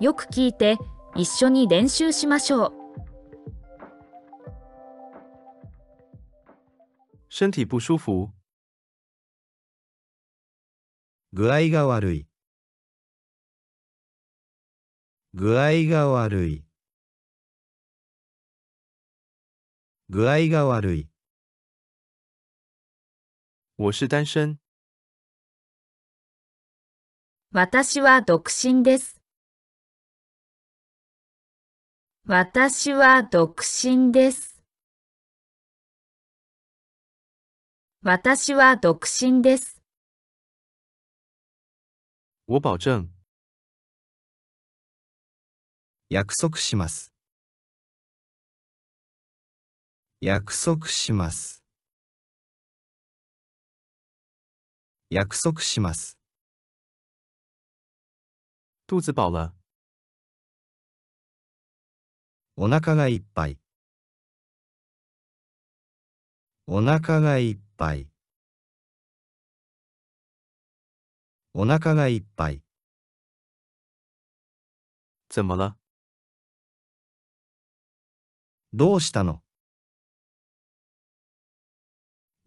[0.00, 0.76] よく聞いて
[1.16, 2.72] 一緒に練習しましょう。
[7.28, 8.30] 身体不舒服，
[11.32, 12.26] 具合が悪い。
[15.34, 16.64] 具合が悪い。
[20.08, 21.08] 具合が悪い。
[23.76, 24.58] 我是单身，
[27.52, 29.17] 私は独身です。
[32.30, 34.62] 私は独身です。
[38.02, 39.80] 私は独身です。
[42.46, 43.08] 我保证，
[46.10, 47.14] 約束します。
[50.20, 51.64] 約束します。
[55.08, 56.18] 約束します。
[58.86, 59.57] 肚子饱了，
[62.60, 63.56] お腹がいっぱい。
[66.66, 68.08] お腹がいっぱい。
[71.54, 72.60] お腹がいっぱい。
[75.28, 75.76] 怎么了？
[78.72, 79.40] どうしたの？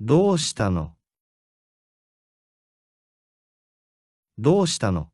[0.01, 0.97] どうしたの？
[4.37, 5.09] どうしたの？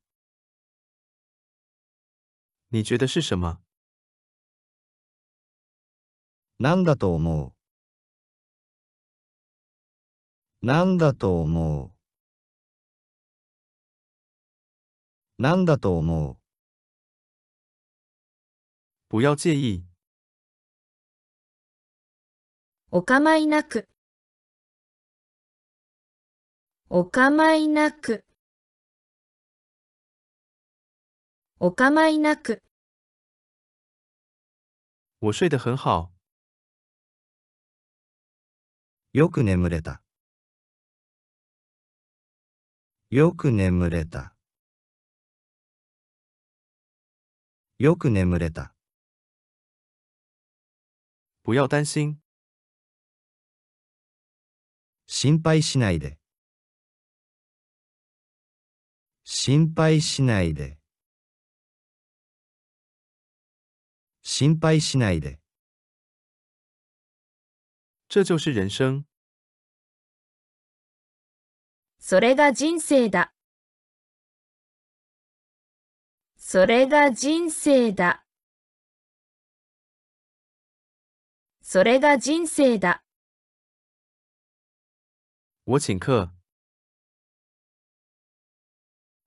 [2.71, 3.66] 你觉得是什么？
[6.59, 7.53] なんだと思
[10.61, 10.65] う？
[10.65, 11.91] なんだと思う？
[15.41, 16.37] なんだと思う？
[19.09, 19.85] 不要介意，
[22.89, 23.87] お構いなく。
[26.89, 28.25] お構いなく。
[31.59, 32.63] お構いなく。
[35.19, 36.11] 我睡得很好，
[39.17, 40.03] よく眠れた。
[43.09, 44.35] よく眠れた。
[47.79, 48.75] よく眠れた。
[51.43, 52.19] 不要担心，
[55.07, 56.19] 心配しないで。
[59.23, 60.77] 心配しないで。
[64.21, 65.39] 心配しないで。
[68.09, 69.06] 这就是人生。
[72.09, 73.33] それが人生だ。
[76.37, 78.23] それが人生だ。
[81.61, 83.03] それが人生だ。
[85.65, 86.29] 我请客，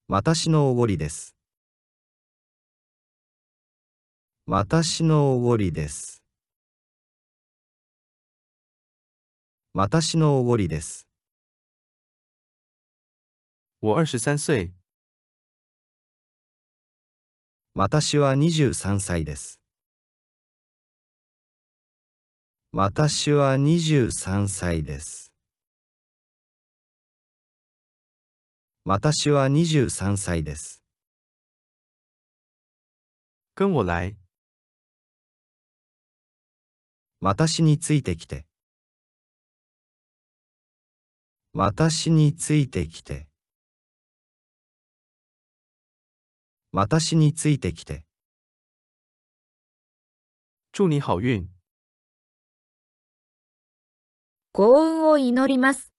[0.08, 1.36] 私のおごりです。
[4.46, 6.22] 私のおごりです。
[9.74, 11.09] 私のおごりです。
[13.82, 14.74] 我二十三岁，
[17.72, 19.58] 私は23歳です。
[22.72, 25.32] 私は23歳です。
[28.84, 30.82] 私は23歳です。
[33.54, 34.14] 跟我来，
[37.20, 38.44] 私についてきて。
[41.54, 43.29] 私についてきて。
[46.72, 48.04] 私についてきて。
[50.72, 51.48] 祝你好运。
[54.52, 55.92] 幸運を祈ります。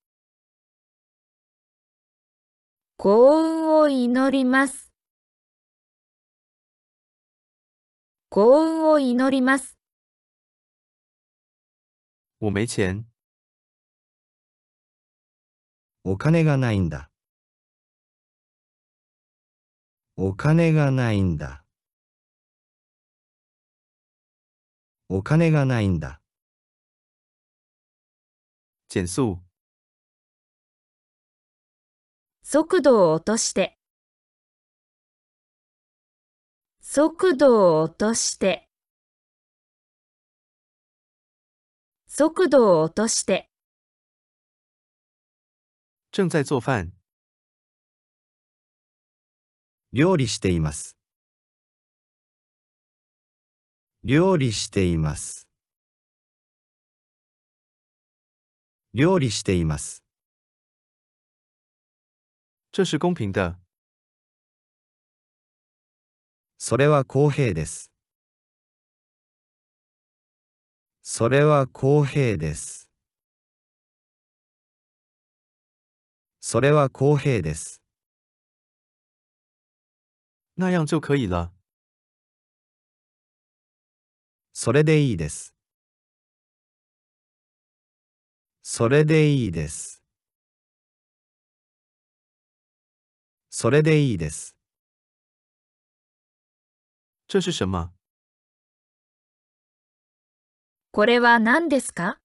[2.96, 4.94] 幸運を祈ります。
[8.30, 9.78] 幸運を祈ります。
[12.40, 13.04] 我没钱，
[16.06, 17.11] お金がないんだ。
[20.24, 21.64] お金がないんだ。
[25.10, 26.22] お金がないんだ。
[28.88, 29.40] 减速，
[32.44, 33.80] 速度を落として。
[36.82, 38.70] 速度を落として。
[42.06, 43.50] 速度を落として。
[46.12, 46.92] 正在做饭，
[49.94, 50.96] 料理しています。
[54.06, 55.50] 料理しています。
[58.94, 60.02] 料理しています。
[62.72, 63.58] 这是公平的。
[66.58, 67.92] それは公平です。
[71.02, 72.90] それは公平です。
[76.40, 77.81] それは公平です。
[80.56, 81.54] 那样就可以了。
[84.54, 85.56] それでいいです。
[88.62, 90.04] それでいいです。
[93.50, 94.56] それでいいです。
[97.28, 97.92] 这是什么？
[100.92, 102.20] これは何ですか？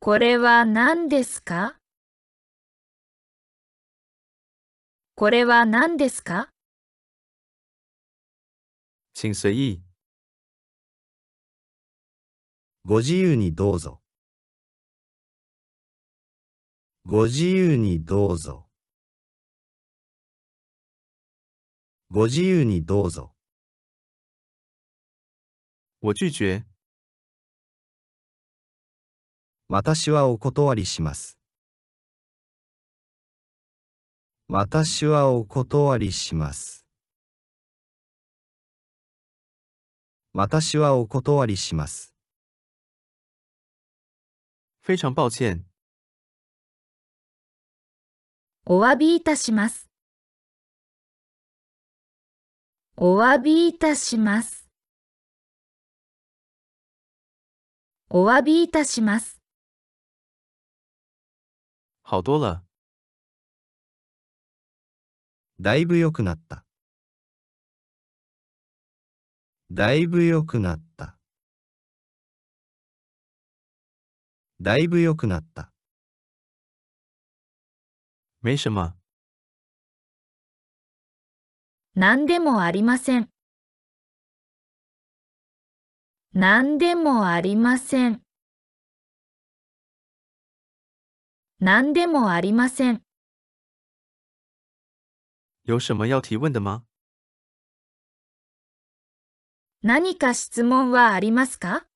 [0.00, 1.77] これは何ですか？
[5.18, 6.48] これは何ですか？
[9.14, 9.82] 请随意。
[12.84, 14.00] ご自由にどうぞ。
[17.04, 18.68] ご自由にどうぞ。
[22.12, 23.34] ご自由にどうぞ。
[26.00, 26.64] 我拒绝。
[29.68, 31.37] 私はお断りします。
[34.50, 36.86] 私はお断りします。
[40.32, 42.14] 私はお断りします。
[44.86, 45.66] 非常抱歉。
[48.64, 49.90] お詫びいたします。
[52.96, 54.66] お詫びいたします。
[58.08, 59.42] お詫びいたします。
[62.02, 62.67] 好多了。
[65.60, 66.64] だいぶ良くなった。
[69.72, 71.18] だいぶ良くなった。
[74.60, 75.72] だいぶ良くなった。
[78.40, 78.94] 没什么。
[81.96, 83.28] 何でもありません。
[86.34, 88.22] 何でもありません。
[91.58, 93.07] 何でもありません。
[95.68, 96.86] 有什么要提问的吗？
[99.82, 101.86] 何か質問はありますか？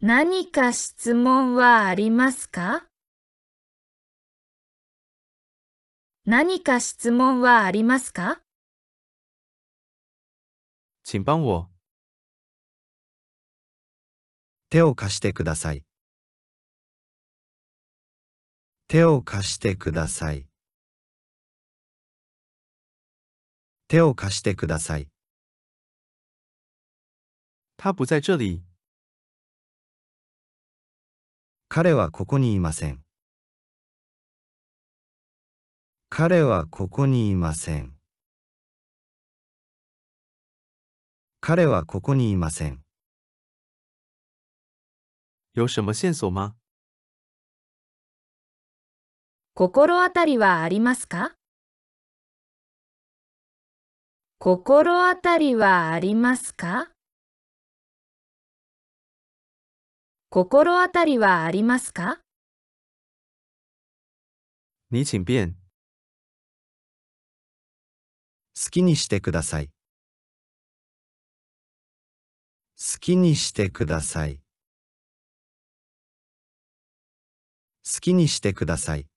[0.00, 2.86] 何か質問はありますか？
[6.24, 8.40] 何か質問はありますか？
[11.02, 11.68] 请帮我。
[14.70, 15.84] 手を貸してください。
[18.86, 20.47] 手を貸してください。
[23.88, 25.08] 手を貸してください。
[27.78, 28.62] 他不在这里。
[31.70, 33.02] 彼はここにいません。
[36.10, 37.94] 彼はここにいません。
[41.40, 42.82] 彼はここにいません。
[45.54, 46.56] 有什么线索吗？
[49.54, 51.37] 心当たりはありますか？
[54.40, 56.92] 心当たりはありますか？
[60.30, 62.20] 心当たりはありますか？
[64.92, 65.56] 你请便。
[68.54, 69.70] 好きにしてください。
[72.76, 74.36] 好きにしてください。
[77.84, 79.08] 好きにしてください。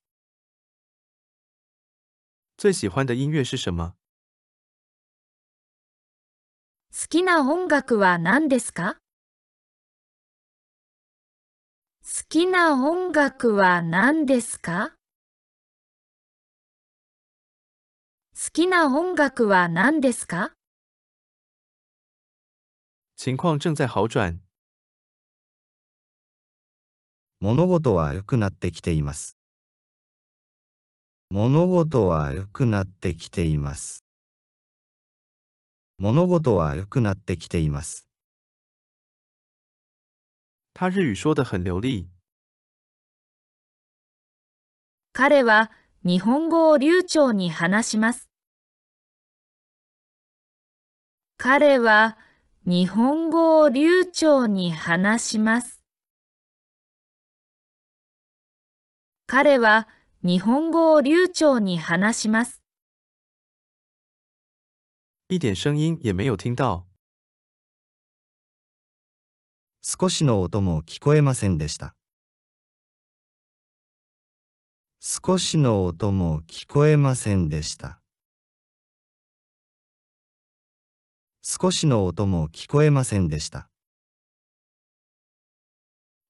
[2.58, 3.94] 最喜欢的音乐是什么？
[6.94, 8.98] 好きな音楽は何ですか？
[12.04, 14.92] 好きな音楽は何ですか？
[18.36, 20.52] 好きな音楽は何ですか？
[23.16, 24.42] 情况正在好转。
[27.40, 29.38] 物事は良くなってきています。
[31.30, 34.04] 物事は良くなってきています。
[36.02, 38.08] 物事は良くなってきています。
[40.74, 42.10] 他日语说得很流利。
[45.14, 45.70] 彼は
[46.04, 48.32] 日本語を流暢に話します。
[51.38, 52.18] 彼は
[52.66, 55.84] 日本語を流暢に話します。
[59.28, 59.88] 彼は
[60.24, 62.61] 日本語を流暢に話します。
[65.34, 66.86] 一点声音也没有听到。
[69.82, 71.96] 少しの音も聞こえませんでした。
[75.00, 78.02] 少しの音も聞こえませんでした。
[81.42, 83.70] 少しの音も聞こえませんでした。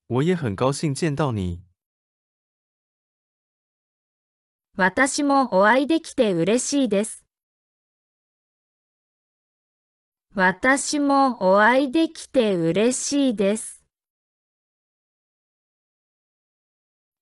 [0.09, 1.63] 我也很高兴见到你。
[4.77, 7.30] 私もお会いできて嬉しいです。
[10.33, 13.83] 私もお会いできて嬉しいです。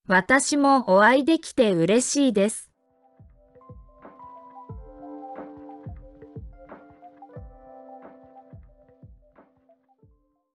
[0.07, 2.68] 私もお会いできて嬉しいです。